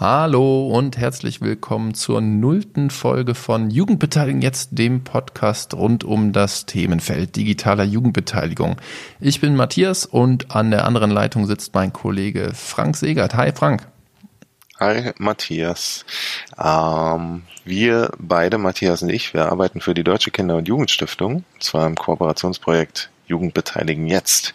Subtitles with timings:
[0.00, 6.66] Hallo und herzlich willkommen zur nullten Folge von Jugendbeteiligung jetzt, dem Podcast rund um das
[6.66, 8.76] Themenfeld digitaler Jugendbeteiligung.
[9.18, 13.34] Ich bin Matthias und an der anderen Leitung sitzt mein Kollege Frank Segert.
[13.34, 13.88] Hi Frank.
[14.78, 16.04] Hi Matthias.
[16.56, 21.88] Ähm, wir beide, Matthias und ich, wir arbeiten für die Deutsche Kinder- und Jugendstiftung, zwar
[21.88, 24.54] im Kooperationsprojekt Jugend beteiligen jetzt.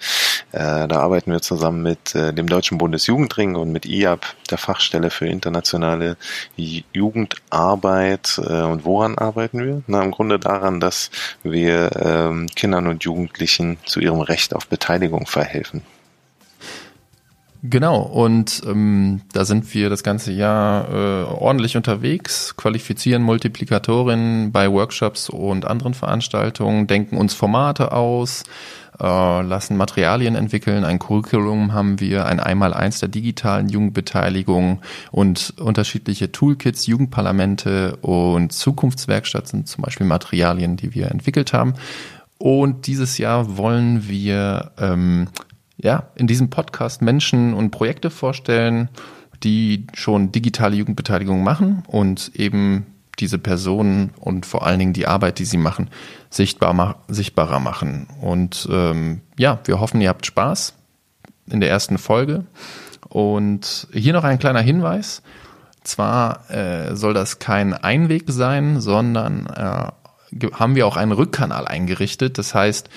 [0.53, 5.09] Äh, da arbeiten wir zusammen mit äh, dem Deutschen Bundesjugendring und mit IAB, der Fachstelle
[5.09, 6.15] für internationale
[6.55, 8.37] Jugendarbeit.
[8.37, 9.81] Äh, und woran arbeiten wir?
[9.87, 11.09] Na, im Grunde daran, dass
[11.41, 15.81] wir ähm, Kindern und Jugendlichen zu ihrem Recht auf Beteiligung verhelfen.
[17.65, 24.69] Genau, und ähm, da sind wir das ganze Jahr äh, ordentlich unterwegs, qualifizieren Multiplikatorinnen bei
[24.69, 28.43] Workshops und anderen Veranstaltungen, denken uns Formate aus,
[28.99, 36.33] äh, lassen Materialien entwickeln, ein Curriculum haben wir, ein Einmaleins der digitalen Jugendbeteiligung und unterschiedliche
[36.33, 41.75] Toolkits, Jugendparlamente und Zukunftswerkstatt sind zum Beispiel Materialien, die wir entwickelt haben.
[42.37, 45.29] Und dieses Jahr wollen wir ähm,
[45.77, 48.89] ja, in diesem Podcast Menschen und Projekte vorstellen,
[49.43, 52.85] die schon digitale Jugendbeteiligung machen und eben
[53.19, 55.89] diese Personen und vor allen Dingen die Arbeit, die sie machen,
[56.29, 58.07] sichtbar, sichtbarer machen.
[58.21, 60.73] Und ähm, ja, wir hoffen, ihr habt Spaß
[61.49, 62.45] in der ersten Folge.
[63.09, 65.21] Und hier noch ein kleiner Hinweis.
[65.83, 72.37] Zwar äh, soll das kein Einweg sein, sondern äh, haben wir auch einen Rückkanal eingerichtet.
[72.37, 72.89] Das heißt,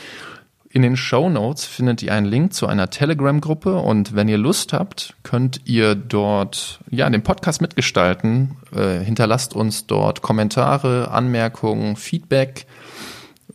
[0.77, 4.75] in den Show Notes findet ihr einen Link zu einer Telegram-Gruppe und wenn ihr Lust
[4.75, 8.59] habt, könnt ihr dort ja den Podcast mitgestalten.
[8.75, 12.67] Äh, hinterlasst uns dort Kommentare, Anmerkungen, Feedback,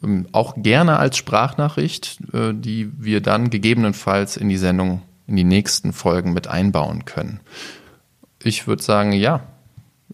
[0.03, 5.43] ähm, auch gerne als Sprachnachricht, äh, die wir dann gegebenenfalls in die Sendung, in die
[5.43, 7.39] nächsten Folgen mit einbauen können.
[8.41, 9.41] Ich würde sagen, ja,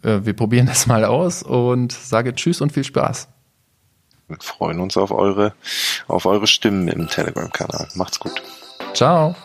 [0.03, 3.29] äh, wir probieren das mal aus und sage Tschüss und viel Spaß.
[4.27, 5.53] Wir freuen uns auf eure,
[6.07, 7.87] auf eure Stimmen im Telegram-Kanal.
[7.95, 8.41] Macht's gut.
[8.93, 9.35] Ciao.